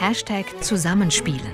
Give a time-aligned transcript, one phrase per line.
[0.00, 1.52] Hashtag Zusammenspielen.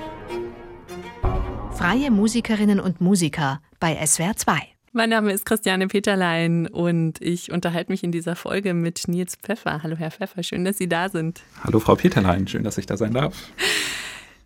[1.72, 4.58] Freie Musikerinnen und Musiker bei SWR 2.
[4.92, 9.82] Mein Name ist Christiane Peterlein und ich unterhalte mich in dieser Folge mit Nils Pfeffer.
[9.82, 11.40] Hallo Herr Pfeffer, schön, dass Sie da sind.
[11.64, 13.34] Hallo Frau Peterlein, schön, dass ich da sein darf.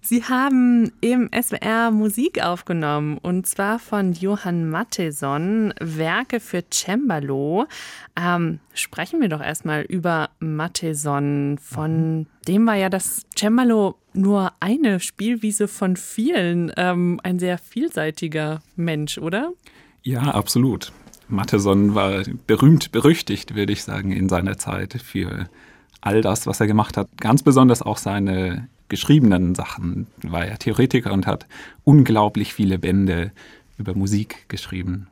[0.08, 7.66] Sie haben im SWR Musik aufgenommen und zwar von Johann Matteson, Werke für Cembalo.
[8.16, 11.58] Ähm, sprechen wir doch erstmal über Matteson.
[11.62, 16.72] Von dem war ja das Cembalo nur eine Spielwiese von vielen.
[16.78, 19.52] Ähm, ein sehr vielseitiger Mensch, oder?
[20.04, 20.90] Ja, absolut.
[21.28, 25.50] Matteson war berühmt, berüchtigt, würde ich sagen, in seiner Zeit für
[26.00, 27.08] all das, was er gemacht hat.
[27.18, 30.06] Ganz besonders auch seine geschriebenen Sachen.
[30.22, 31.46] War er Theoretiker und hat
[31.84, 33.32] unglaublich viele Bände
[33.78, 35.08] über Musik geschrieben.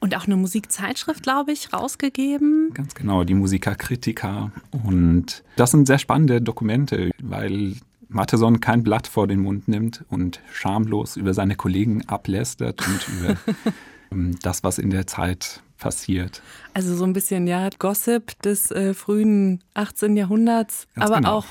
[0.00, 2.70] Und auch eine Musikzeitschrift, glaube ich, rausgegeben.
[2.72, 4.50] Ganz genau, die Musikerkritiker.
[4.84, 7.74] Und das sind sehr spannende Dokumente, weil
[8.08, 13.36] Matheson kein Blatt vor den Mund nimmt und schamlos über seine Kollegen ablästert und über
[14.12, 16.42] ähm, das, was in der Zeit passiert.
[16.74, 20.16] Also so ein bisschen, ja, Gossip des äh, frühen 18.
[20.16, 21.38] Jahrhunderts, Ganz aber genau.
[21.38, 21.46] auch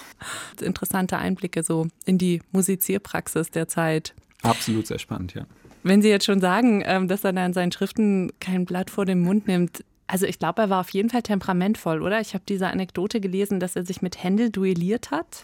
[0.62, 4.14] interessante Einblicke so in die Musizierpraxis der Zeit.
[4.44, 5.46] Absolut sehr spannend, ja.
[5.84, 9.06] Wenn Sie jetzt schon sagen, ähm, dass er dann in seinen Schriften kein Blatt vor
[9.06, 12.20] den Mund nimmt, also ich glaube, er war auf jeden Fall temperamentvoll, oder?
[12.22, 15.44] Ich habe diese Anekdote gelesen, dass er sich mit Händel duelliert hat.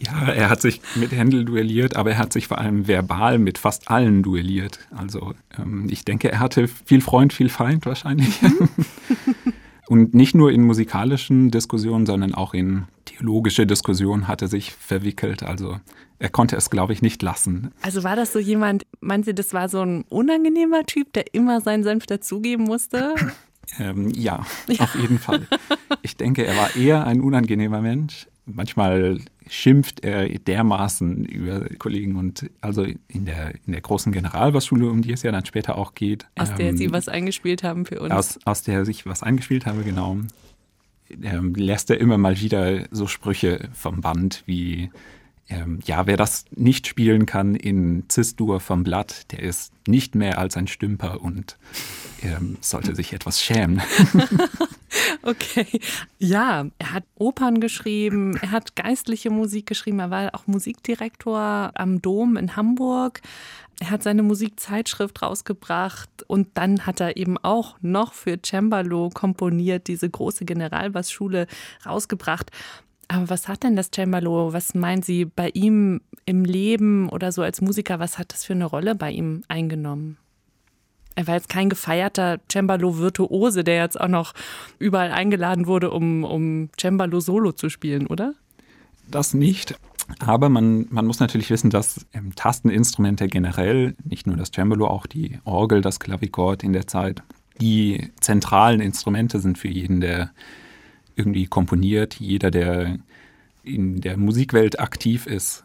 [0.00, 3.58] Ja, er hat sich mit Händel duelliert, aber er hat sich vor allem verbal mit
[3.58, 4.80] fast allen duelliert.
[4.90, 8.42] Also ähm, ich denke, er hatte viel Freund, viel Feind wahrscheinlich.
[8.42, 8.68] Mhm.
[9.86, 15.42] Und nicht nur in musikalischen Diskussionen, sondern auch in theologische Diskussionen hat er sich verwickelt.
[15.42, 15.78] Also
[16.18, 17.70] er konnte es, glaube ich, nicht lassen.
[17.82, 21.60] Also war das so jemand, meinen Sie, das war so ein unangenehmer Typ, der immer
[21.60, 23.14] seinen Senf dazugeben musste?
[23.78, 25.48] Ähm, ja, ja, auf jeden Fall.
[26.02, 28.26] Ich denke, er war eher ein unangenehmer Mensch.
[28.46, 35.02] Manchmal schimpft er dermaßen über Kollegen und also in der, in der großen Generalbassschule, um
[35.02, 36.26] die es ja dann später auch geht.
[36.36, 38.12] Aus ähm, der Sie was eingespielt haben für uns.
[38.12, 40.18] Aus, aus der ich was eingespielt habe, genau.
[41.22, 44.90] Ähm, lässt er immer mal wieder so Sprüche vom Band wie
[45.48, 50.38] ähm, ja, wer das nicht spielen kann in Cis-Dur vom Blatt, der ist nicht mehr
[50.38, 51.58] als ein Stümper und
[52.22, 53.82] ähm, sollte sich etwas schämen.
[55.22, 55.66] okay.
[56.18, 62.02] Ja, er hat Opern geschrieben, er hat geistliche Musik geschrieben, er war auch Musikdirektor am
[62.02, 63.20] Dom in Hamburg.
[63.80, 69.88] Er hat seine Musikzeitschrift rausgebracht und dann hat er eben auch noch für Cembalo komponiert,
[69.88, 71.48] diese große Generalbassschule
[71.84, 72.52] rausgebracht.
[73.08, 74.52] Aber was hat denn das Cembalo?
[74.52, 77.98] Was meinen Sie bei ihm im Leben oder so als Musiker?
[77.98, 80.18] Was hat das für eine Rolle bei ihm eingenommen?
[81.14, 84.34] Er war jetzt kein gefeierter Cembalo-Virtuose, der jetzt auch noch
[84.78, 88.34] überall eingeladen wurde, um, um Cembalo Solo zu spielen, oder?
[89.10, 89.76] Das nicht.
[90.18, 95.06] Aber man, man muss natürlich wissen, dass ähm, Tasteninstrumente generell, nicht nur das Cembalo, auch
[95.06, 97.22] die Orgel, das Klavichord in der Zeit,
[97.60, 100.32] die zentralen Instrumente sind für jeden, der
[101.16, 102.16] irgendwie komponiert.
[102.18, 102.98] Jeder, der
[103.62, 105.64] in der Musikwelt aktiv ist,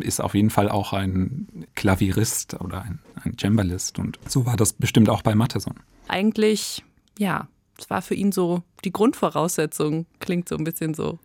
[0.00, 3.98] ist auf jeden Fall auch ein Klavierist oder ein, ein Cembalist.
[3.98, 5.74] Und so war das bestimmt auch bei Matheson.
[6.08, 6.82] Eigentlich,
[7.18, 7.48] ja,
[7.78, 11.18] es war für ihn so die Grundvoraussetzung, klingt so ein bisschen so.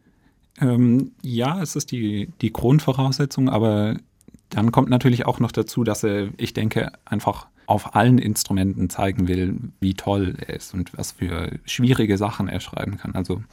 [0.62, 3.98] Ähm, ja, es ist die, die Grundvoraussetzung, aber
[4.50, 9.28] dann kommt natürlich auch noch dazu, dass er, ich denke, einfach auf allen Instrumenten zeigen
[9.28, 13.16] will, wie toll er ist und was für schwierige Sachen er schreiben kann.
[13.16, 13.44] Also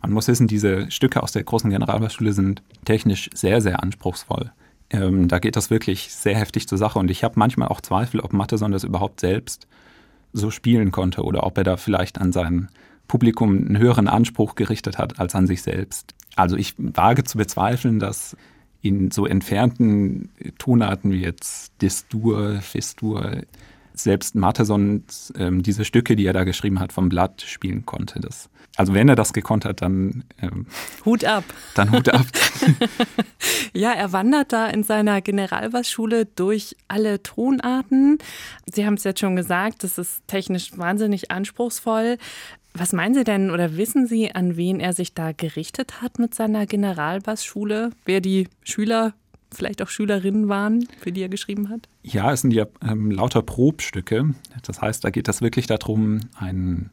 [0.00, 4.50] man muss wissen, diese Stücke aus der großen Generalbassschule sind technisch sehr, sehr anspruchsvoll.
[4.90, 8.20] Ähm, da geht das wirklich sehr heftig zur Sache und ich habe manchmal auch Zweifel,
[8.20, 9.66] ob Matheson das überhaupt selbst
[10.32, 12.68] so spielen konnte oder ob er da vielleicht an sein
[13.08, 16.14] Publikum einen höheren Anspruch gerichtet hat als an sich selbst.
[16.36, 18.36] Also ich wage zu bezweifeln, dass
[18.82, 23.42] in so entfernten Tonarten wie jetzt Distur, Fistur,
[24.02, 25.04] selbst Matheson
[25.36, 28.20] ähm, diese Stücke, die er da geschrieben hat, vom Blatt spielen konnte.
[28.20, 30.66] Das, also wenn er das gekonnt hat, dann ähm,
[31.04, 31.44] Hut ab.
[31.74, 32.26] Dann Hut ab.
[33.72, 38.18] ja, er wandert da in seiner Generalbassschule durch alle Tonarten.
[38.72, 42.18] Sie haben es jetzt schon gesagt, das ist technisch wahnsinnig anspruchsvoll.
[42.72, 46.34] Was meinen Sie denn oder wissen Sie, an wen er sich da gerichtet hat mit
[46.34, 47.90] seiner Generalbassschule?
[48.04, 49.12] Wer die Schüler,
[49.52, 51.88] vielleicht auch Schülerinnen waren, für die er geschrieben hat?
[52.02, 54.34] Ja, es sind ja ähm, lauter Probstücke.
[54.62, 56.90] Das heißt, da geht es wirklich darum, einen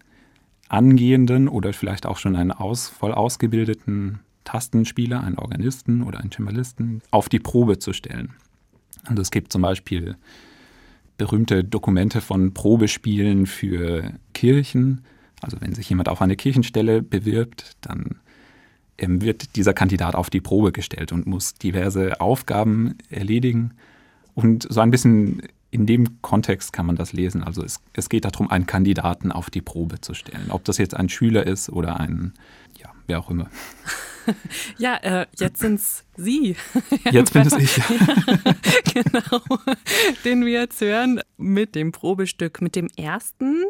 [0.69, 7.01] angehenden oder vielleicht auch schon einen aus, voll ausgebildeten Tastenspieler, einen Organisten oder einen Cembalisten
[7.11, 8.33] auf die Probe zu stellen.
[9.09, 10.15] Und es gibt zum Beispiel
[11.17, 15.01] berühmte Dokumente von Probespielen für Kirchen,
[15.41, 18.19] also wenn sich jemand auf eine Kirchenstelle bewirbt, dann
[18.97, 23.71] wird dieser Kandidat auf die Probe gestellt und muss diverse Aufgaben erledigen.
[24.33, 27.43] Und so ein bisschen in dem Kontext kann man das lesen.
[27.43, 30.49] Also es, es geht darum, einen Kandidaten auf die Probe zu stellen.
[30.49, 32.33] Ob das jetzt ein Schüler ist oder ein,
[32.79, 33.49] ja, wer auch immer.
[34.77, 36.55] Ja, äh, jetzt sind es Sie.
[37.11, 37.77] Jetzt bin es ich.
[37.77, 37.83] Ja,
[39.03, 39.41] genau,
[40.25, 43.65] den wir jetzt hören mit dem Probestück, mit dem ersten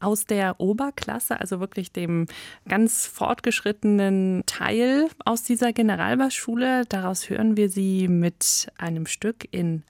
[0.00, 2.26] aus der Oberklasse, also wirklich dem
[2.68, 6.84] ganz fortgeschrittenen Teil aus dieser Generalbassschule.
[6.88, 9.84] Daraus hören wir Sie mit einem Stück in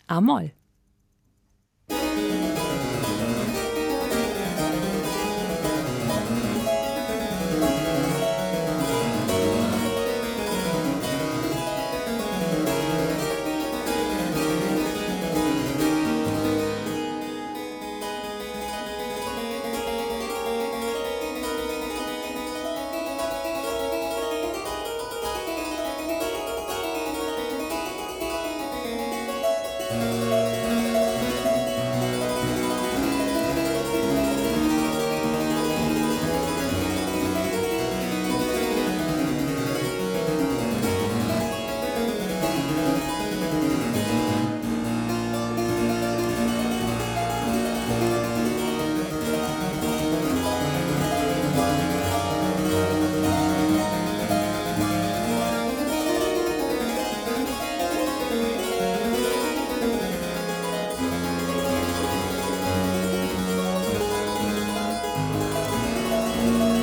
[66.44, 66.74] A-Moll.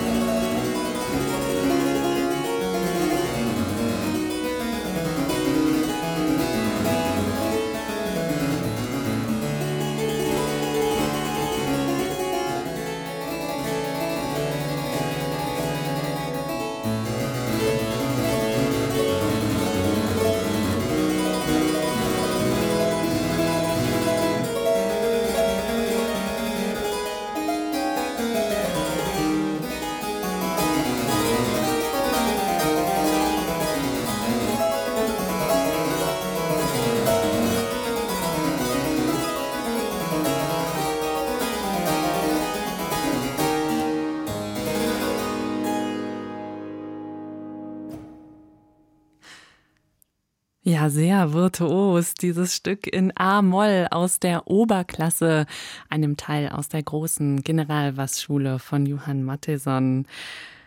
[50.82, 55.46] Ja, sehr virtuos, dieses Stück in A-Moll aus der Oberklasse,
[55.90, 60.08] einem Teil aus der großen Generalbassschule von Johann Matteson.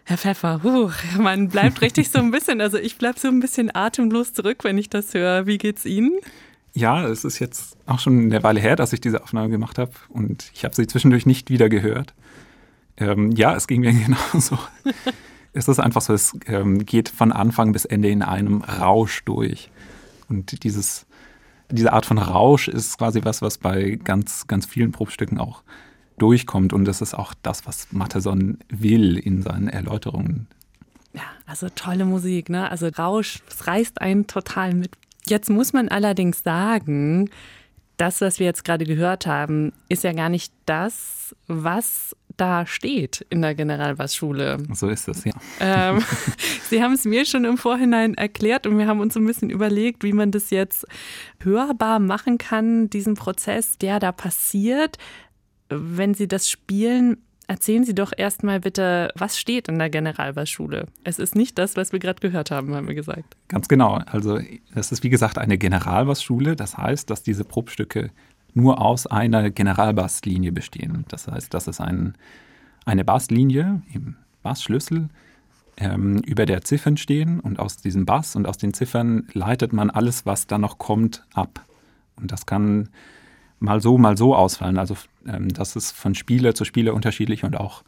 [0.05, 3.75] Herr Pfeffer, huh, man bleibt richtig so ein bisschen, also ich bleibe so ein bisschen
[3.75, 5.47] atemlos zurück, wenn ich das höre.
[5.47, 6.13] Wie geht's Ihnen?
[6.75, 9.91] Ja, es ist jetzt auch schon eine Weile her, dass ich diese Aufnahme gemacht habe
[10.11, 12.15] und ich habe sie zwischendurch nicht wieder gehört.
[12.99, 13.93] Ähm, ja, es ging mir
[14.33, 14.61] genauso.
[15.53, 19.71] es ist einfach so, es ähm, geht von Anfang bis Ende in einem Rausch durch.
[20.29, 21.07] Und dieses,
[21.71, 25.63] diese Art von Rausch ist quasi was, was bei ganz, ganz vielen Probstücken auch
[26.19, 26.73] durchkommt.
[26.73, 30.47] Und das ist auch das, was Matteson will in seinen Erläuterungen.
[31.13, 32.71] Ja, also tolle Musik, ne?
[32.71, 34.93] Also Rausch, es reißt einen total mit.
[35.27, 37.31] Jetzt muss man allerdings sagen,
[37.97, 43.25] das, was wir jetzt gerade gehört haben, ist ja gar nicht das, was da steht
[43.31, 44.59] in der Generalbassschule.
[44.73, 45.33] So ist es, ja.
[45.61, 46.03] Ähm,
[46.69, 50.03] Sie haben es mir schon im Vorhinein erklärt und wir haben uns ein bisschen überlegt,
[50.03, 50.87] wie man das jetzt
[51.41, 54.99] hörbar machen kann, diesen Prozess, der da passiert.
[55.69, 60.87] Wenn Sie das spielen, erzählen Sie doch erstmal bitte, was steht in der Generalbassschule?
[61.05, 63.37] Es ist nicht das, was wir gerade gehört haben, haben wir gesagt.
[63.49, 64.01] Ganz genau.
[64.07, 64.41] Also,
[64.75, 66.57] das ist wie gesagt eine Generalbassschule.
[66.57, 68.11] Das heißt, dass diese Probstücke
[68.55, 71.05] nur aus einer Generalbasslinie bestehen.
[71.09, 72.15] Das heißt, das ist ein,
[72.85, 75.09] eine Basslinie im Bassschlüssel,
[75.77, 79.91] ähm, über der Ziffern stehen und aus diesem Bass und aus den Ziffern leitet man
[79.91, 81.65] alles, was da noch kommt, ab.
[82.17, 82.91] Und das kann
[83.59, 84.79] mal so, mal so ausfallen.
[84.79, 84.97] Also
[85.27, 87.83] ähm, das ist von Spieler zu Spieler unterschiedlich und auch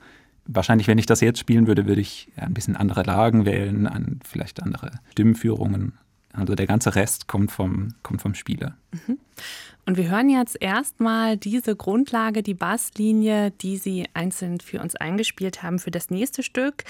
[0.46, 4.62] wahrscheinlich, wenn ich das jetzt spielen würde, würde ich ein bisschen andere Lagen wählen, vielleicht
[4.62, 5.92] andere Stimmführungen.
[6.36, 8.76] Also der ganze Rest kommt vom, kommt vom Spieler.
[9.86, 15.62] Und wir hören jetzt erstmal diese Grundlage, die Basslinie, die Sie einzeln für uns eingespielt
[15.62, 16.84] haben für das nächste Stück.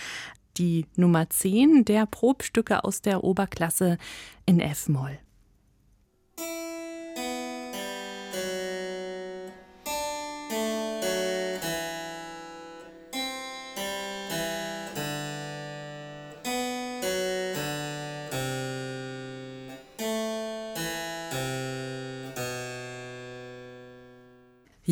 [0.56, 3.98] Die Nummer 10 der Probstücke aus der Oberklasse
[4.46, 5.18] in F-Moll.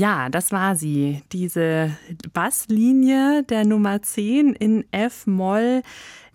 [0.04, 1.23] Ja, das war sie.
[1.32, 1.96] Diese
[2.34, 5.80] Basslinie der Nummer 10 in F-Moll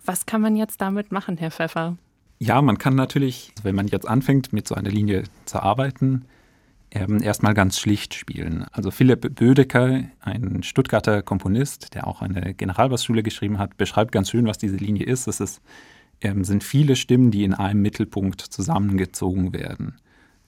[0.04, 1.96] Was kann man jetzt damit machen, Herr Pfeffer?
[2.40, 6.24] Ja, man kann natürlich, wenn man jetzt anfängt, mit so einer Linie zu arbeiten,
[6.90, 8.66] ähm, erstmal ganz schlicht spielen.
[8.72, 14.48] Also Philipp Bödecker, ein Stuttgarter Komponist, der auch eine Generalbassschule geschrieben hat, beschreibt ganz schön,
[14.48, 15.28] was diese Linie ist.
[15.28, 15.62] Es ist,
[16.22, 19.94] ähm, sind viele Stimmen, die in einem Mittelpunkt zusammengezogen werden,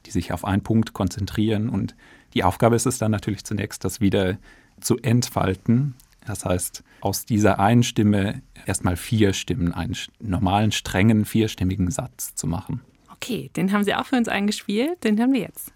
[0.07, 1.69] die sich auf einen Punkt konzentrieren.
[1.69, 1.95] Und
[2.35, 4.39] die Aufgabe ist es dann natürlich zunächst, das wieder
[4.81, 5.95] zu entfalten.
[6.27, 12.47] Das heißt, aus dieser einen Stimme erstmal vier Stimmen, einen normalen, strengen, vierstimmigen Satz zu
[12.47, 12.81] machen.
[13.12, 15.73] Okay, den haben Sie auch für uns eingespielt, den haben wir jetzt.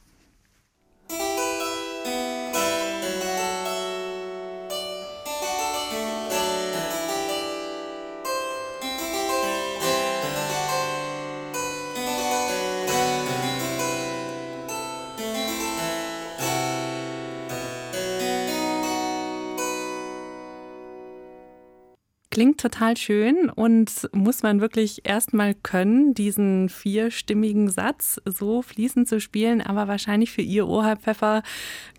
[22.37, 29.23] Klingt total schön und muss man wirklich erstmal können, diesen vierstimmigen Satz so fließend zu
[29.23, 29.62] spielen.
[29.62, 31.43] Aber wahrscheinlich für Ihr Ohr, Herr Pfeffer,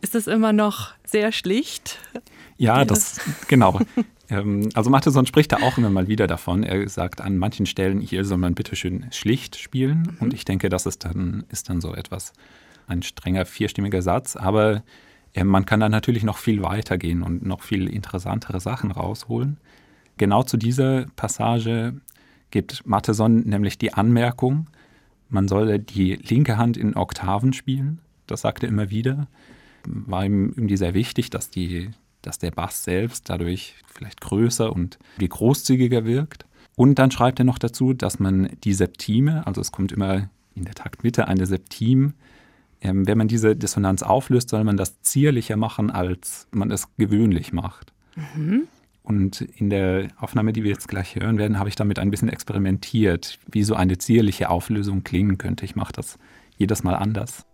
[0.02, 1.98] ist es immer noch sehr schlicht.
[2.56, 3.80] Ja, das, genau.
[4.30, 6.62] Ähm, also Matheson spricht da auch immer mal wieder davon.
[6.62, 10.04] Er sagt an manchen Stellen, hier soll man bitte schön schlicht spielen.
[10.04, 10.18] Mhm.
[10.20, 12.34] Und ich denke, das ist dann, ist dann so etwas,
[12.86, 14.36] ein strenger vierstimmiger Satz.
[14.36, 14.84] Aber
[15.34, 19.58] äh, man kann dann natürlich noch viel weiter gehen und noch viel interessantere Sachen rausholen.
[20.18, 21.94] Genau zu dieser Passage
[22.52, 24.68] gibt Matheson nämlich die Anmerkung,
[25.30, 28.00] man solle die linke Hand in Oktaven spielen.
[28.28, 29.28] Das sagte er immer wieder.
[29.86, 31.90] War ihm irgendwie sehr wichtig, dass, die,
[32.22, 36.46] dass der Bass selbst dadurch vielleicht größer und wie großzügiger wirkt.
[36.76, 40.66] Und dann schreibt er noch dazu, dass man die Septime, also es kommt immer in
[40.66, 42.14] der Taktmitte eine Septim,
[42.82, 47.52] ähm, wenn man diese Dissonanz auflöst, soll man das zierlicher machen, als man es gewöhnlich
[47.52, 47.92] macht.
[48.36, 48.68] Mhm.
[49.08, 52.28] Und in der Aufnahme, die wir jetzt gleich hören werden, habe ich damit ein bisschen
[52.28, 55.64] experimentiert, wie so eine zierliche Auflösung klingen könnte.
[55.64, 56.20] Ich mache das
[56.58, 57.46] jedes Mal anders.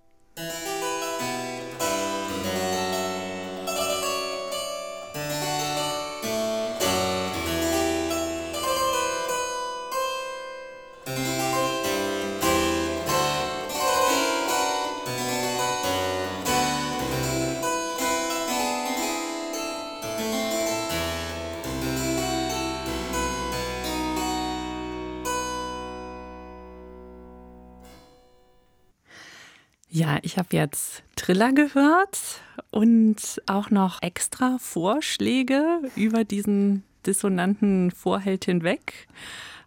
[30.24, 39.08] Ich habe jetzt Triller gehört und auch noch extra Vorschläge über diesen dissonanten Vorhalt hinweg.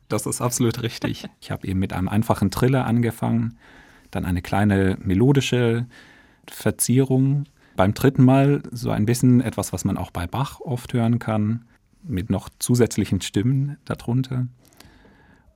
[0.08, 1.28] Das ist absolut richtig.
[1.40, 3.58] Ich habe eben mit einem einfachen Triller angefangen,
[4.10, 5.86] dann eine kleine melodische
[6.48, 7.44] Verzierung.
[7.76, 11.66] Beim dritten Mal so ein bisschen etwas, was man auch bei Bach oft hören kann,
[12.02, 14.46] mit noch zusätzlichen Stimmen darunter.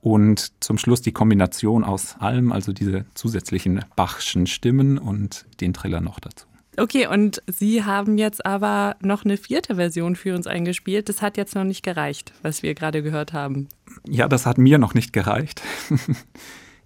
[0.01, 6.01] Und zum Schluss die Kombination aus allem, also diese zusätzlichen Bachschen Stimmen und den Triller
[6.01, 6.47] noch dazu.
[6.77, 11.09] Okay, und Sie haben jetzt aber noch eine vierte Version für uns eingespielt.
[11.09, 13.67] Das hat jetzt noch nicht gereicht, was wir gerade gehört haben.
[14.07, 15.61] Ja, das hat mir noch nicht gereicht.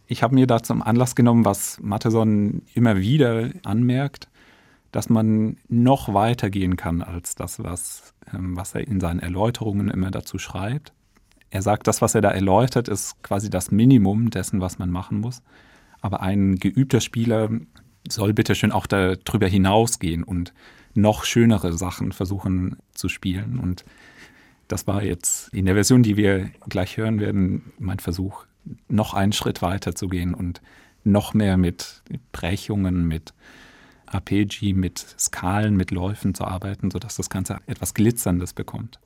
[0.07, 4.29] Ich habe mir da zum Anlass genommen, was Matheson immer wieder anmerkt,
[4.91, 9.89] dass man noch weiter gehen kann als das, was, ähm, was er in seinen Erläuterungen
[9.89, 10.93] immer dazu schreibt.
[11.55, 15.21] Er sagt, das, was er da erläutert, ist quasi das Minimum dessen, was man machen
[15.21, 15.41] muss.
[16.01, 17.50] Aber ein geübter Spieler
[18.09, 20.53] soll bitte schön auch darüber hinausgehen und
[20.95, 23.57] noch schönere Sachen versuchen zu spielen.
[23.57, 23.85] Und
[24.67, 28.45] das war jetzt in der Version, die wir gleich hören werden, mein Versuch,
[28.89, 30.62] noch einen Schritt weiter zu gehen und
[31.05, 33.33] noch mehr mit Brechungen, mit
[34.07, 39.00] Arpeggi, mit Skalen, mit Läufen zu arbeiten, sodass das Ganze etwas Glitzerndes bekommt.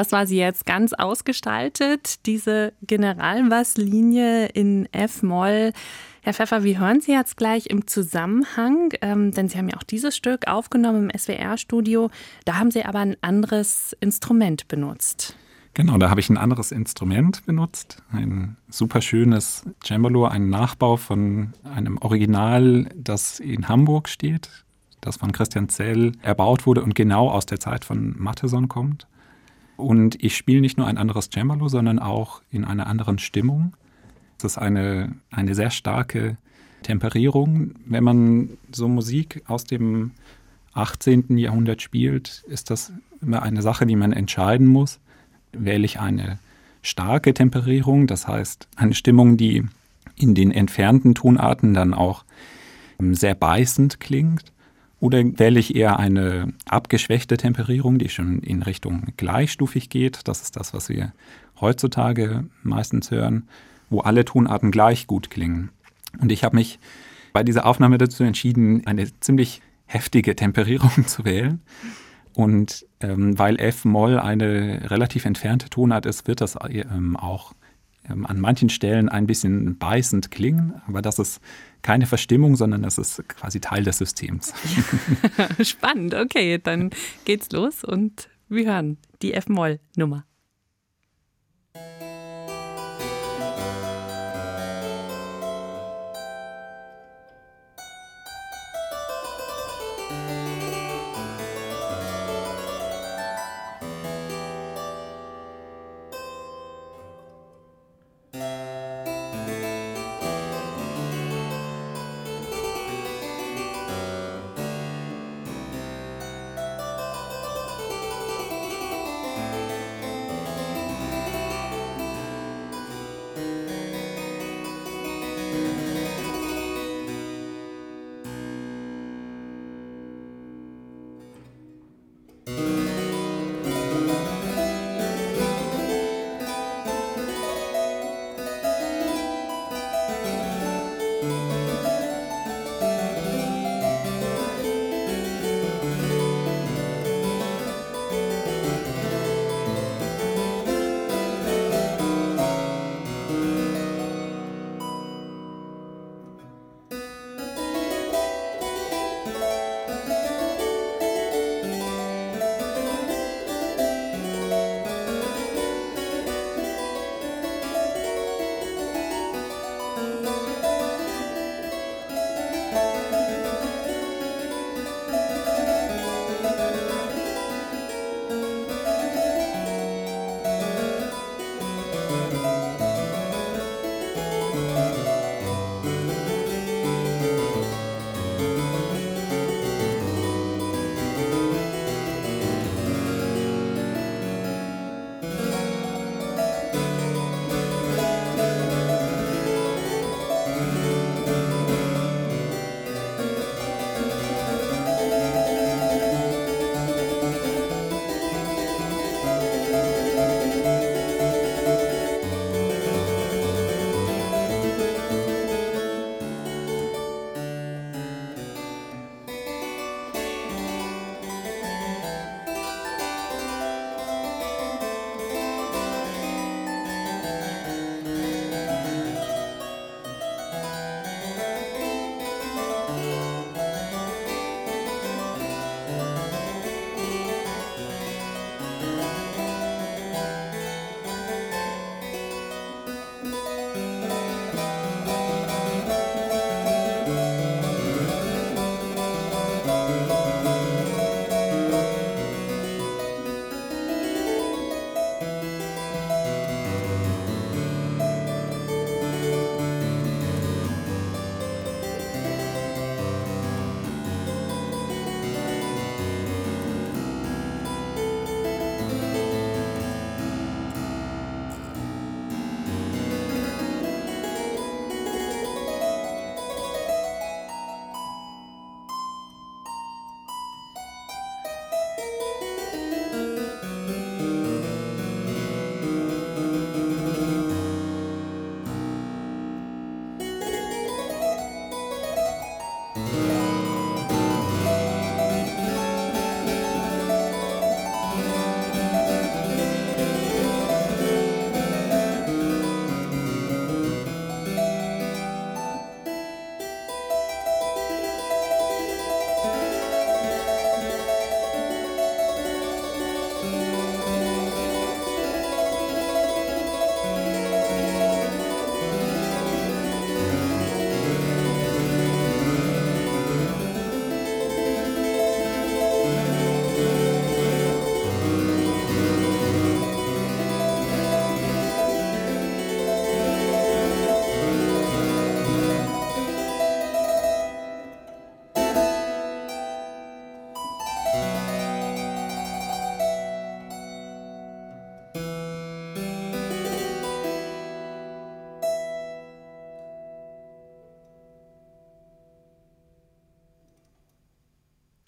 [0.00, 5.74] Das war sie jetzt ganz ausgestaltet, diese Generalbasslinie in F-Moll.
[6.22, 9.82] Herr Pfeffer, wir hören Sie jetzt gleich im Zusammenhang, ähm, denn Sie haben ja auch
[9.82, 12.08] dieses Stück aufgenommen im SWR-Studio.
[12.46, 15.36] Da haben Sie aber ein anderes Instrument benutzt.
[15.74, 18.02] Genau, da habe ich ein anderes Instrument benutzt.
[18.10, 24.48] Ein super schönes Cembalo, ein Nachbau von einem Original, das in Hamburg steht.
[25.02, 29.06] das von Christian Zell erbaut wurde und genau aus der Zeit von Matheson kommt.
[29.80, 33.74] Und ich spiele nicht nur ein anderes Cembalo, sondern auch in einer anderen Stimmung.
[34.38, 36.36] Es ist eine, eine sehr starke
[36.82, 37.72] Temperierung.
[37.86, 40.12] Wenn man so Musik aus dem
[40.74, 41.36] 18.
[41.36, 45.00] Jahrhundert spielt, ist das immer eine Sache, die man entscheiden muss.
[45.52, 46.38] Wähle ich eine
[46.82, 49.64] starke Temperierung, das heißt eine Stimmung, die
[50.16, 52.24] in den entfernten Tonarten dann auch
[52.98, 54.52] sehr beißend klingt,
[55.00, 60.28] oder wähle ich eher eine abgeschwächte Temperierung, die schon in Richtung gleichstufig geht?
[60.28, 61.12] Das ist das, was wir
[61.60, 63.48] heutzutage meistens hören,
[63.88, 65.70] wo alle Tonarten gleich gut klingen.
[66.20, 66.78] Und ich habe mich
[67.32, 71.60] bei dieser Aufnahme dazu entschieden, eine ziemlich heftige Temperierung zu wählen.
[72.34, 77.54] Und ähm, weil F-Moll eine relativ entfernte Tonart ist, wird das ähm, auch
[78.10, 81.40] an manchen Stellen ein bisschen beißend klingen, aber das ist
[81.82, 84.52] keine Verstimmung, sondern das ist quasi Teil des Systems.
[85.62, 86.90] Spannend, okay, dann
[87.24, 90.24] geht's los und wir hören die F-Moll-Nummer.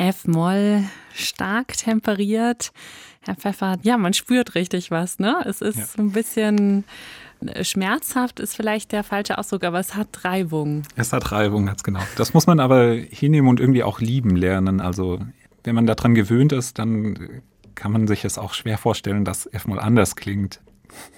[0.03, 0.85] F-Moll
[1.15, 2.73] stark temperiert.
[3.25, 5.37] Herr Pfeffer, ja, man spürt richtig was, ne?
[5.47, 6.03] Es ist ja.
[6.03, 6.85] ein bisschen
[7.47, 10.83] äh, schmerzhaft, ist vielleicht der falsche Ausdruck, aber es hat Reibung.
[10.97, 12.01] Es hat Reibung, ganz genau.
[12.17, 14.81] Das muss man aber hinnehmen und irgendwie auch lieben lernen.
[14.81, 15.21] Also,
[15.63, 17.43] wenn man daran gewöhnt ist, dann
[17.77, 20.61] kann man sich es auch schwer vorstellen, dass F-Moll anders klingt.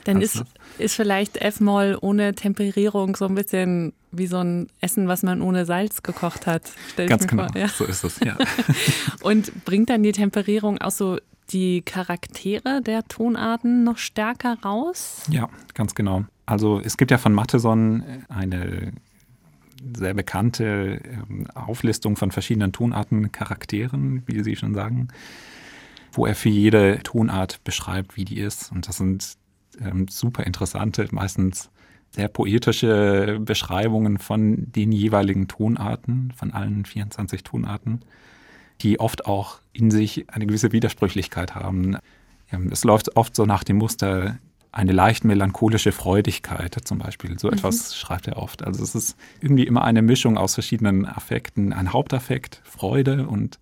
[0.05, 0.43] Dann ist,
[0.79, 5.65] ist vielleicht F-Moll ohne Temperierung so ein bisschen wie so ein Essen, was man ohne
[5.65, 6.71] Salz gekocht hat.
[6.97, 7.69] Ganz genau, ja.
[7.69, 8.37] so ist es, ja.
[9.23, 11.19] Und bringt dann die Temperierung auch so
[11.51, 15.23] die Charaktere der Tonarten noch stärker raus?
[15.29, 16.25] Ja, ganz genau.
[16.47, 18.93] Also es gibt ja von Matheson eine
[19.97, 25.09] sehr bekannte ähm, Auflistung von verschiedenen Tonarten, Charakteren, wie Sie schon sagen,
[26.13, 28.73] wo er für jede Tonart beschreibt, wie die ist.
[28.73, 29.37] Und das sind
[29.81, 31.71] ähm, super interessante, meistens
[32.11, 38.03] sehr poetische Beschreibungen von den jeweiligen Tonarten, von allen 24 Tonarten,
[38.83, 41.97] die oft auch in sich eine gewisse Widersprüchlichkeit haben.
[42.53, 44.39] Ähm, es läuft oft so nach dem Muster
[44.71, 47.39] eine leicht melancholische Freudigkeit zum Beispiel.
[47.39, 47.55] So mhm.
[47.55, 48.65] etwas schreibt er oft.
[48.65, 51.73] Also es ist irgendwie immer eine Mischung aus verschiedenen Affekten.
[51.73, 53.59] Ein Hauptaffekt, Freude und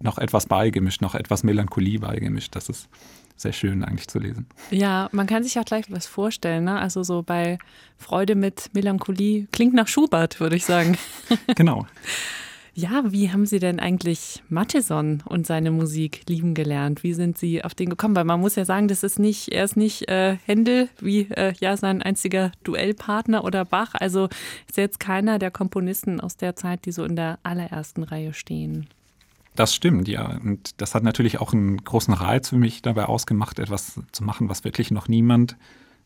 [0.00, 2.54] noch etwas beigemischt, noch etwas Melancholie beigemischt.
[2.54, 2.88] Das ist
[3.36, 4.46] sehr schön eigentlich zu lesen.
[4.70, 6.64] Ja, man kann sich auch gleich was vorstellen.
[6.64, 6.78] Ne?
[6.78, 7.58] Also so bei
[7.98, 10.96] Freude mit Melancholie klingt nach Schubert, würde ich sagen.
[11.56, 11.86] genau.
[12.78, 17.02] Ja, wie haben Sie denn eigentlich Matheson und seine Musik lieben gelernt?
[17.02, 18.14] Wie sind Sie auf den gekommen?
[18.14, 21.54] Weil man muss ja sagen, das ist nicht, er ist nicht äh, Händel wie äh,
[21.58, 23.94] ja sein einziger Duellpartner oder Bach.
[23.94, 24.28] Also
[24.68, 28.88] ist jetzt keiner der Komponisten aus der Zeit, die so in der allerersten Reihe stehen.
[29.56, 30.36] Das stimmt, ja.
[30.44, 34.48] Und das hat natürlich auch einen großen Reiz für mich dabei ausgemacht, etwas zu machen,
[34.48, 35.56] was wirklich noch niemand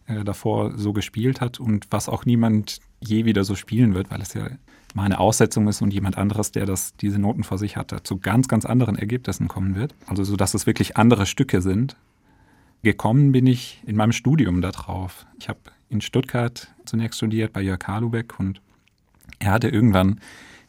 [0.07, 4.23] äh, davor so gespielt hat und was auch niemand je wieder so spielen wird, weil
[4.23, 4.49] es ja
[4.95, 8.49] meine Aussetzung ist und jemand anderes, der das, diese Noten vor sich hat, zu ganz,
[8.49, 9.95] ganz anderen Ergebnissen kommen wird.
[10.07, 11.97] Also so, dass es wirklich andere Stücke sind.
[12.83, 15.27] Gekommen bin ich in meinem Studium darauf.
[15.39, 15.59] Ich habe
[15.91, 18.61] in Stuttgart zunächst studiert bei Jörg Halubeck und
[19.39, 20.21] er hatte irgendwann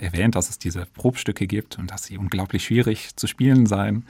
[0.02, 4.06] erwähnt, dass es diese Probstücke gibt und dass sie unglaublich schwierig zu spielen seien.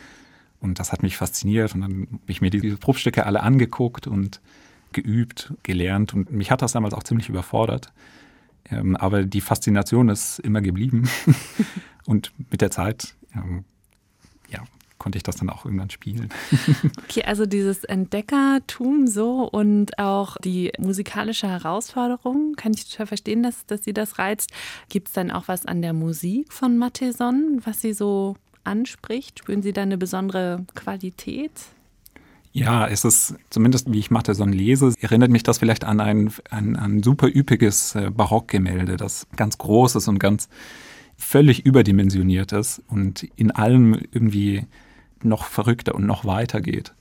[0.60, 1.76] Und das hat mich fasziniert.
[1.76, 4.40] Und dann habe ich mir diese Probstücke alle angeguckt und
[4.94, 6.14] geübt, gelernt.
[6.14, 7.92] Und mich hat das damals auch ziemlich überfordert.
[8.70, 11.10] Ähm, aber die Faszination ist immer geblieben.
[12.06, 13.66] und mit der Zeit ähm,
[14.50, 14.64] ja,
[15.02, 16.30] konnte ich das dann auch irgendwann spielen.
[17.10, 23.66] Okay, also dieses Entdeckertum so und auch die musikalische Herausforderung, kann ich total verstehen, dass,
[23.66, 24.52] dass sie das reizt.
[24.90, 29.40] Gibt es dann auch was an der Musik von Matheson, was sie so anspricht?
[29.40, 31.52] Spüren Sie da eine besondere Qualität?
[32.54, 36.76] Ja, es ist zumindest, wie ich Matheson lese, erinnert mich das vielleicht an ein, ein,
[36.76, 40.50] ein super üppiges äh, Barockgemälde, das ganz groß ist und ganz
[41.18, 44.66] völlig überdimensioniert ist und in allem irgendwie
[45.24, 46.94] noch verrückter und noch weiter geht.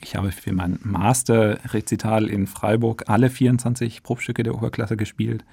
[0.00, 5.44] Ich habe für mein Master-Rezital in Freiburg alle 24 Probstücke der Oberklasse gespielt.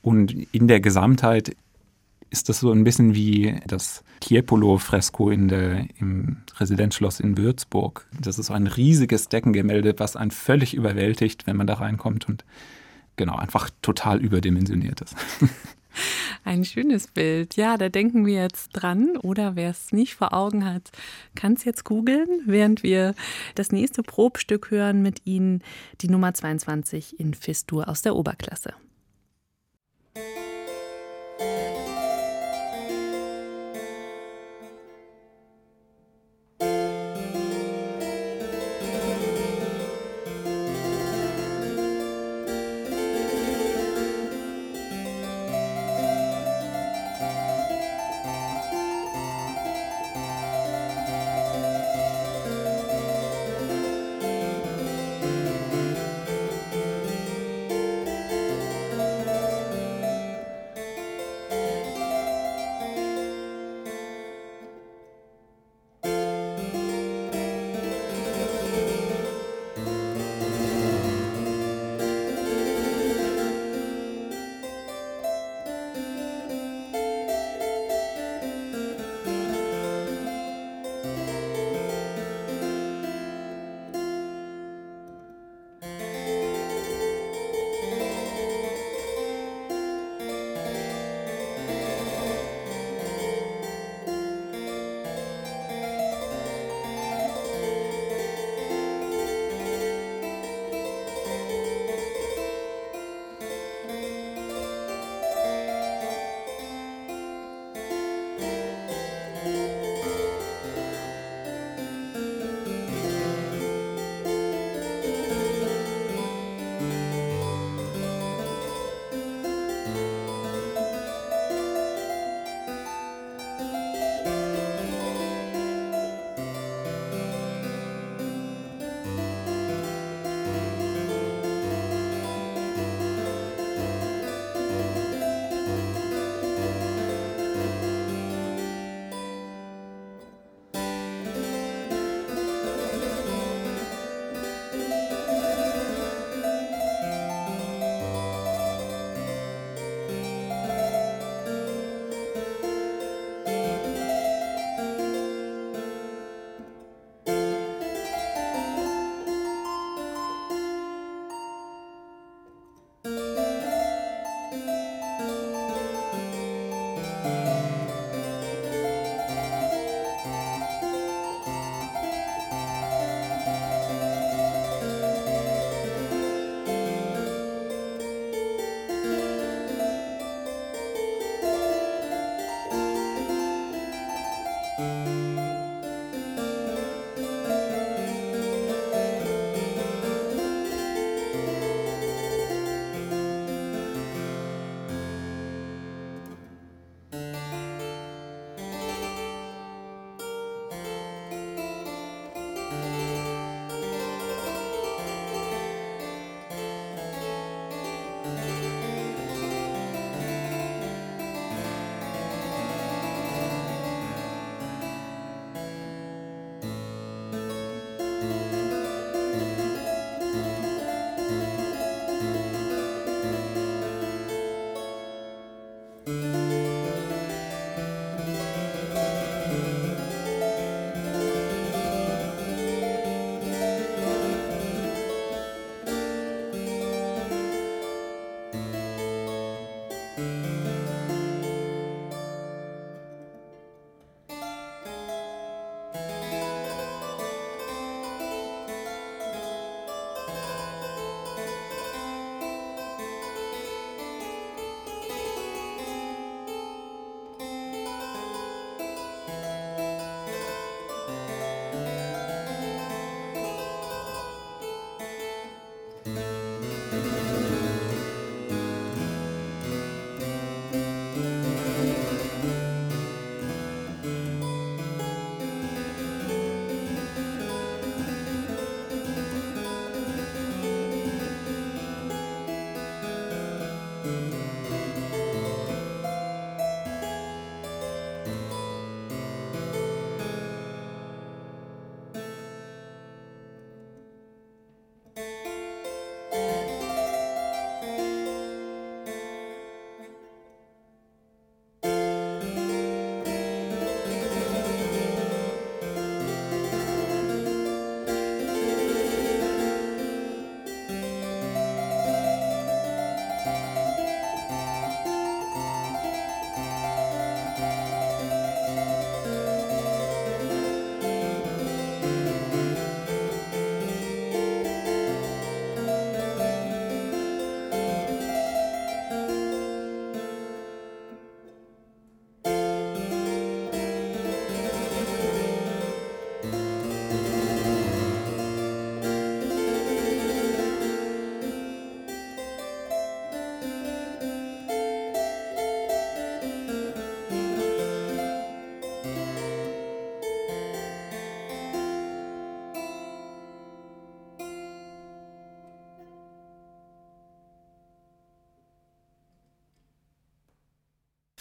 [0.00, 1.54] Und in der Gesamtheit
[2.30, 8.06] ist das so ein bisschen wie das Tiepolo-Fresko im Residenzschloss in Würzburg.
[8.20, 12.44] Das ist so ein riesiges Deckengemälde, was einen völlig überwältigt, wenn man da reinkommt und
[13.16, 15.16] genau, einfach total überdimensioniert ist.
[16.44, 17.56] Ein schönes Bild.
[17.56, 19.16] Ja, da denken wir jetzt dran.
[19.16, 20.90] Oder wer es nicht vor Augen hat,
[21.34, 23.14] kann es jetzt googeln, während wir
[23.54, 25.62] das nächste Probstück hören mit Ihnen,
[26.00, 28.74] die Nummer 22 in Fistur aus der Oberklasse.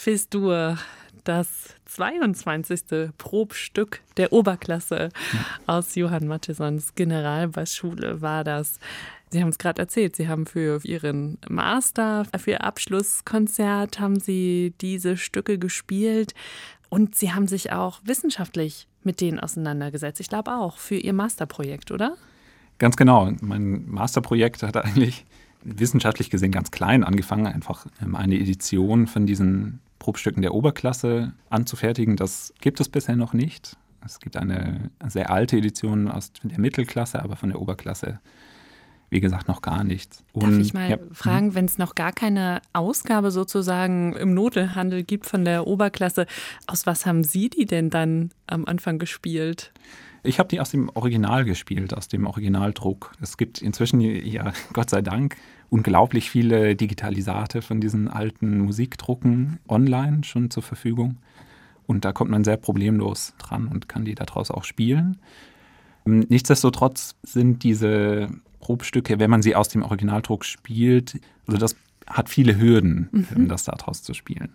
[0.07, 0.77] Fis-Dur,
[1.25, 3.11] das 22.
[3.17, 5.09] Probstück der Oberklasse
[5.65, 8.79] aus Johann Mattesons Generalbassschule war das.
[9.31, 14.73] Sie haben es gerade erzählt, Sie haben für Ihren Master, für Ihr Abschlusskonzert, haben Sie
[14.79, 16.33] diese Stücke gespielt
[16.87, 20.21] und Sie haben sich auch wissenschaftlich mit denen auseinandergesetzt.
[20.21, 22.15] Ich glaube auch für Ihr Masterprojekt, oder?
[22.77, 23.29] Ganz genau.
[23.41, 25.25] Mein Masterprojekt hat eigentlich
[25.65, 32.15] wissenschaftlich gesehen ganz klein angefangen, einfach ähm, eine Edition von diesen Probstücken der Oberklasse anzufertigen.
[32.15, 33.77] Das gibt es bisher noch nicht.
[34.05, 38.19] Es gibt eine sehr alte Edition aus der Mittelklasse, aber von der Oberklasse
[39.09, 40.23] wie gesagt, noch gar nichts.
[40.33, 45.03] Und, Darf ich mal ja, fragen, wenn es noch gar keine Ausgabe sozusagen im Notelhandel
[45.03, 46.25] gibt von der Oberklasse,
[46.67, 49.71] aus was haben Sie die denn dann am Anfang gespielt?
[50.27, 53.13] Ich habe die aus dem Original gespielt, aus dem Originaldruck.
[53.21, 55.37] Es gibt inzwischen, ja, Gott sei Dank,
[55.69, 61.17] unglaublich viele Digitalisate von diesen alten Musikdrucken online schon zur Verfügung.
[61.85, 65.17] Und da kommt man sehr problemlos dran und kann die daraus auch spielen.
[66.03, 72.57] Nichtsdestotrotz sind diese Probstücke, wenn man sie aus dem Originaldruck spielt, also das hat viele
[72.57, 73.47] Hürden, mhm.
[73.47, 74.49] das daraus zu spielen.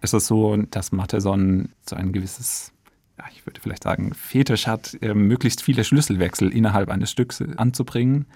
[0.00, 2.73] Es ist so, dass Matheson so ein gewisses,
[3.18, 8.26] ja, ich würde vielleicht sagen, Fetisch hat, äh, möglichst viele Schlüsselwechsel innerhalb eines Stücks anzubringen.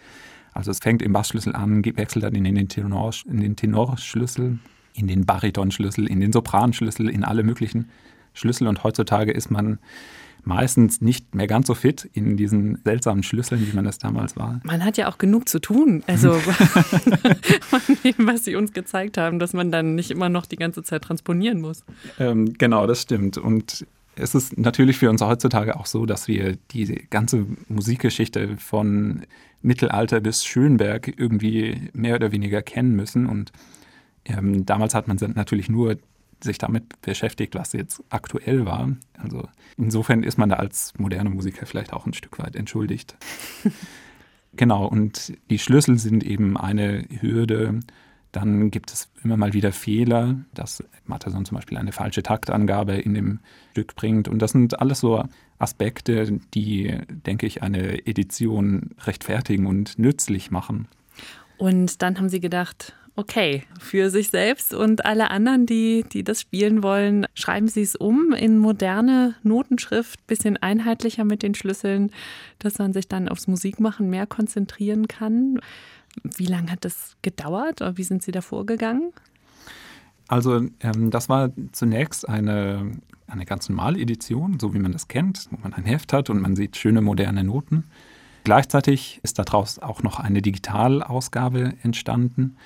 [0.53, 4.59] Also es fängt im Bassschlüssel an, wechselt dann in den, Tenor, in den Tenorschlüssel,
[4.95, 7.88] in den Baritonschlüssel, in den Sopranschlüssel, in alle möglichen
[8.35, 8.67] Schlüssel.
[8.67, 9.79] Und heutzutage ist man
[10.45, 14.61] meistens nicht mehr ganz so fit in diesen seltsamen Schlüsseln, wie man das damals war.
[14.64, 16.03] Man hat ja auch genug zu tun.
[16.07, 16.33] Also
[17.61, 20.83] von dem, was Sie uns gezeigt haben, dass man dann nicht immer noch die ganze
[20.83, 21.85] Zeit transponieren muss.
[22.19, 23.37] Ähm, genau, das stimmt.
[23.37, 23.87] Und
[24.18, 29.22] es ist natürlich für uns heutzutage auch so, dass wir diese ganze Musikgeschichte von
[29.62, 33.26] Mittelalter bis Schönberg irgendwie mehr oder weniger kennen müssen.
[33.26, 33.52] Und
[34.24, 35.96] ähm, damals hat man natürlich nur
[36.42, 38.90] sich damit beschäftigt, was jetzt aktuell war.
[39.16, 43.16] Also insofern ist man da als moderne Musiker vielleicht auch ein Stück weit entschuldigt.
[44.54, 47.81] genau, und die Schlüssel sind eben eine Hürde.
[48.31, 53.14] Dann gibt es immer mal wieder Fehler, dass Matterson zum Beispiel eine falsche Taktangabe in
[53.14, 53.40] dem
[53.79, 54.27] Stück bringt.
[54.27, 55.23] Und das sind alles so
[55.61, 60.88] Aspekte, die, denke ich, eine Edition rechtfertigen und nützlich machen.
[61.59, 66.41] Und dann haben Sie gedacht, okay für sich selbst und alle anderen, die, die das
[66.41, 72.11] spielen wollen, schreiben Sie es um in moderne Notenschrift, bisschen einheitlicher mit den Schlüsseln,
[72.59, 75.61] dass man sich dann aufs Musikmachen mehr konzentrieren kann.
[76.25, 79.12] Wie lange hat das gedauert oder wie sind Sie da vorgegangen?
[80.29, 82.93] Also ähm, das war zunächst eine,
[83.29, 86.41] eine ganz normale Edition, so wie man das kennt, wo man ein Heft hat und
[86.41, 87.85] man sieht schöne moderne Noten.
[88.45, 92.57] Gleichzeitig ist daraus auch noch eine Digitalausgabe entstanden.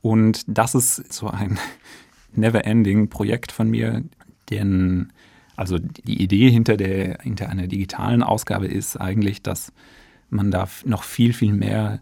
[0.00, 1.58] Und das ist so ein
[2.34, 4.02] never-ending Projekt von mir,
[4.50, 5.12] denn
[5.56, 9.72] also die Idee hinter, der, hinter einer digitalen Ausgabe ist eigentlich, dass
[10.30, 12.00] man da noch viel, viel mehr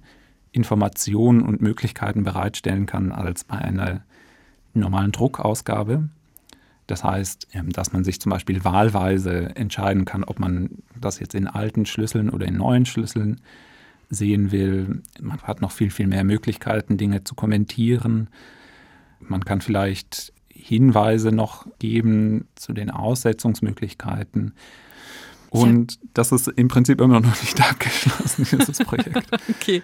[0.52, 4.02] Informationen und Möglichkeiten bereitstellen kann als bei einer
[4.74, 6.08] normalen Druckausgabe.
[6.88, 11.34] Das heißt, ähm, dass man sich zum Beispiel wahlweise entscheiden kann, ob man das jetzt
[11.34, 13.40] in alten Schlüsseln oder in neuen Schlüsseln
[14.10, 15.02] sehen will.
[15.20, 18.30] Man hat noch viel, viel mehr Möglichkeiten, Dinge zu kommentieren.
[19.20, 24.54] Man kann vielleicht Hinweise noch geben zu den Aussetzungsmöglichkeiten.
[25.50, 29.16] Und das ist im Prinzip immer noch nicht abgeschlossen, dieses Projekt.
[29.48, 29.82] okay.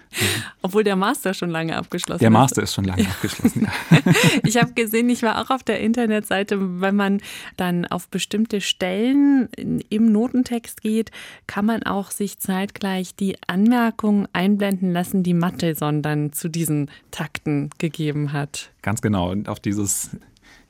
[0.61, 2.21] Obwohl der Master schon lange abgeschlossen ist.
[2.21, 3.09] Der Master ist schon lange ja.
[3.09, 4.01] abgeschlossen, ja.
[4.43, 7.21] ich habe gesehen, ich war auch auf der Internetseite, wenn man
[7.57, 9.49] dann auf bestimmte Stellen
[9.89, 11.11] im Notentext geht,
[11.47, 17.69] kann man auch sich zeitgleich die Anmerkungen einblenden lassen, die Matheson dann zu diesen Takten
[17.77, 18.71] gegeben hat.
[18.81, 19.31] Ganz genau.
[19.31, 20.11] Und auf dieses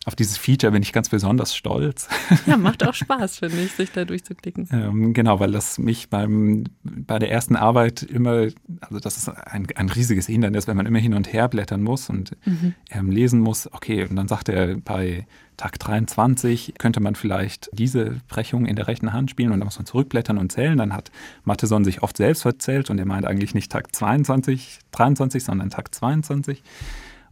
[0.05, 2.07] auf dieses Feature bin ich ganz besonders stolz.
[2.45, 4.69] Ja, macht auch Spaß, finde ich, sich da durchzuklicken.
[4.71, 8.47] ähm, genau, weil das mich beim, bei der ersten Arbeit immer,
[8.81, 12.09] also das ist ein, ein riesiges Hindernis, wenn man immer hin und her blättern muss
[12.09, 12.75] und mhm.
[12.91, 13.71] ähm, lesen muss.
[13.73, 15.25] Okay, und dann sagt er bei
[15.57, 19.79] Tag 23 könnte man vielleicht diese Brechung in der rechten Hand spielen und dann muss
[19.79, 20.77] man zurückblättern und zählen.
[20.77, 21.11] Dann hat
[21.45, 25.95] Matheson sich oft selbst verzählt und er meint eigentlich nicht Tag 22, 23, sondern Tag
[25.95, 26.61] 22.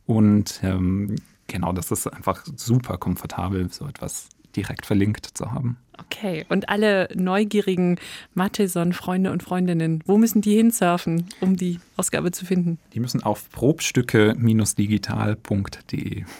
[0.05, 1.15] Und ähm,
[1.47, 5.77] genau, das ist einfach super komfortabel, so etwas direkt verlinkt zu haben.
[6.00, 8.00] Okay, und alle neugierigen
[8.33, 12.79] Matheson-Freunde und Freundinnen, wo müssen die hinsurfen, um die Ausgabe zu finden?
[12.94, 16.23] Die müssen auf probstücke-digital.de.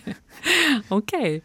[0.90, 1.42] okay.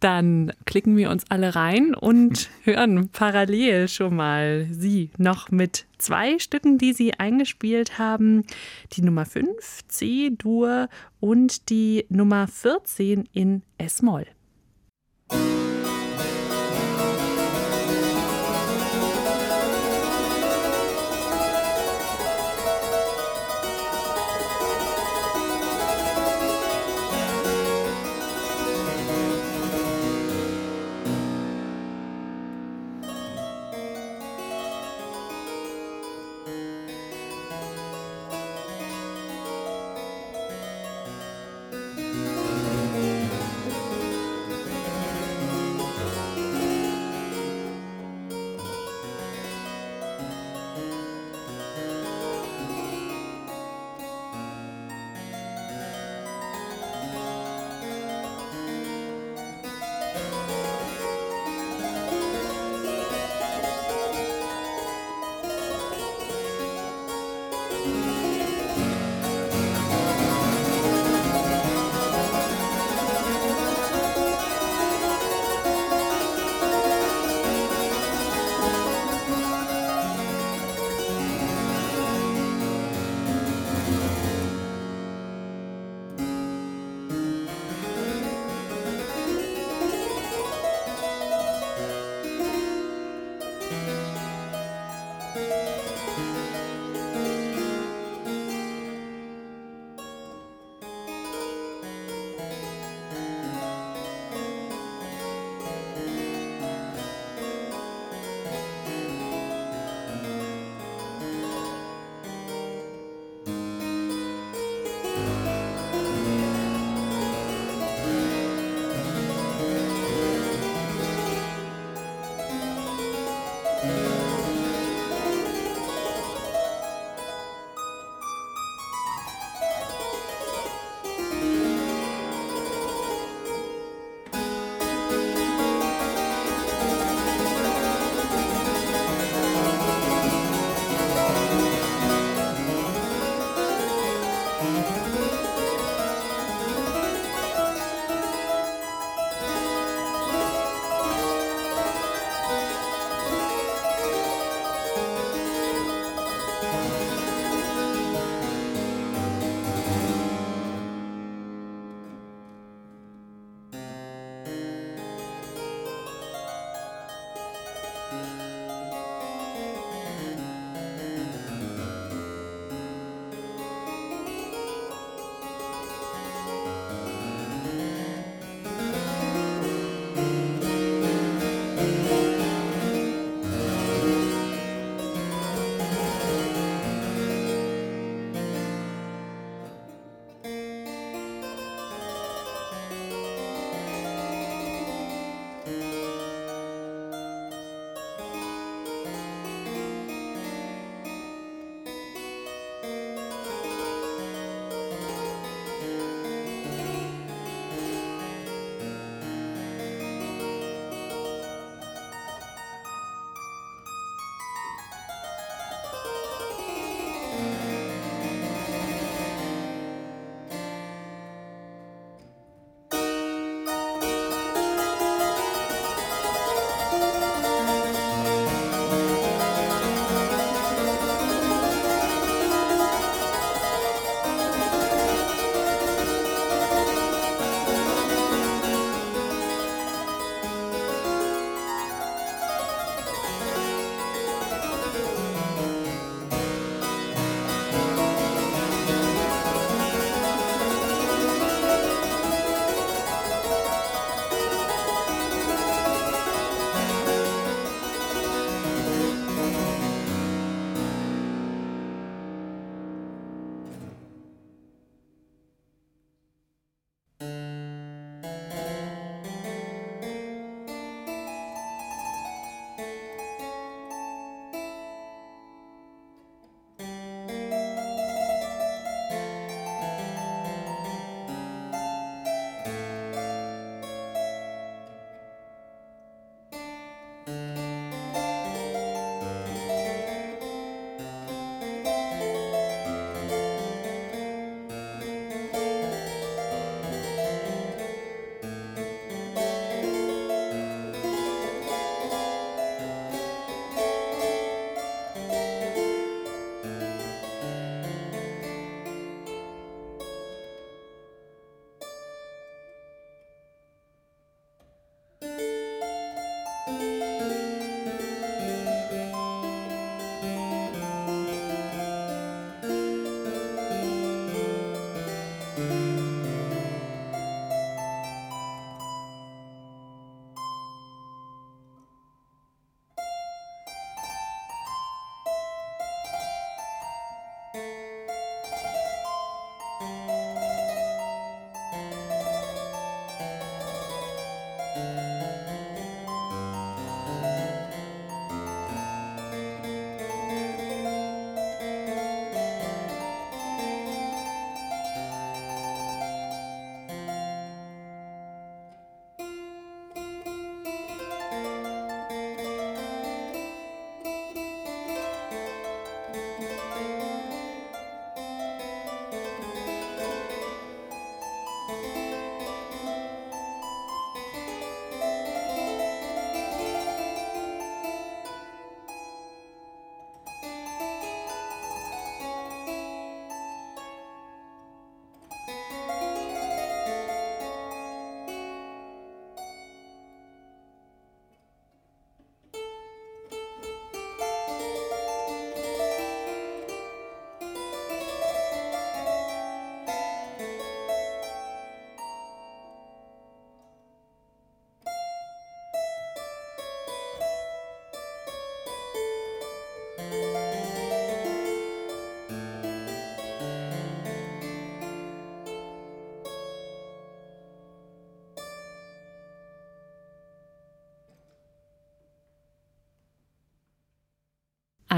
[0.00, 6.38] Dann klicken wir uns alle rein und hören parallel schon mal Sie noch mit zwei
[6.38, 8.44] Stücken, die Sie eingespielt haben.
[8.92, 9.48] Die Nummer 5,
[9.88, 10.88] C-Dur
[11.20, 14.26] und die Nummer 14 in S-Moll.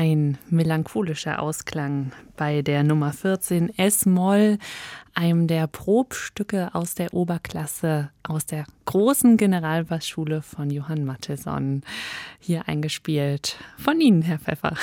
[0.06, 4.58] Ein melancholischer Ausklang bei der Nummer 14 S-Moll,
[5.14, 11.82] einem der Probstücke aus der Oberklasse, aus der großen Generalbassschule von Johann Matheson,
[12.38, 13.56] hier eingespielt.
[13.78, 14.76] Von Ihnen, Herr Pfeffer.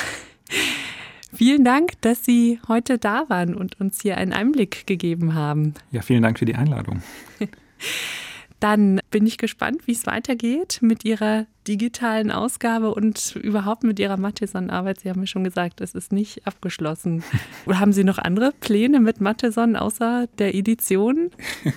[1.33, 5.73] Vielen Dank, dass Sie heute da waren und uns hier einen Einblick gegeben haben.
[5.91, 7.01] Ja, vielen Dank für die Einladung.
[8.63, 14.15] Dann bin ich gespannt, wie es weitergeht mit Ihrer digitalen Ausgabe und überhaupt mit Ihrer
[14.15, 15.01] Matheson-Arbeit.
[15.01, 17.25] Sie haben mir schon gesagt, es ist nicht abgeschlossen.
[17.65, 21.29] Oder haben Sie noch andere Pläne mit Matheson außer der Edition?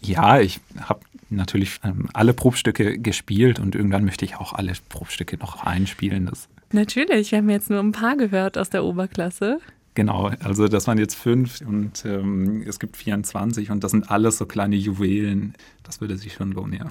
[0.00, 5.36] Ja, ich habe natürlich ähm, alle Probstücke gespielt und irgendwann möchte ich auch alle Probstücke
[5.38, 6.26] noch einspielen.
[6.26, 9.58] Das natürlich, wir haben jetzt nur ein paar gehört aus der Oberklasse.
[9.98, 14.38] Genau, also das waren jetzt fünf und ähm, es gibt 24 und das sind alles
[14.38, 15.54] so kleine Juwelen.
[15.82, 16.86] Das würde sich schon lohnen, ja.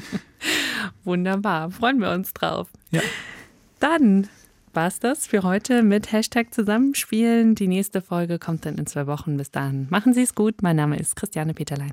[1.04, 2.68] Wunderbar, freuen wir uns drauf.
[2.90, 3.02] Ja.
[3.80, 4.28] Dann
[4.72, 7.54] war es das für heute mit Hashtag Zusammenspielen.
[7.54, 9.36] Die nächste Folge kommt dann in zwei Wochen.
[9.36, 9.86] Bis dann.
[9.90, 10.62] Machen Sie es gut.
[10.62, 11.92] Mein Name ist Christiane Peterlein.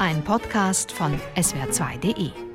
[0.00, 2.51] Ein Podcast von swr2.de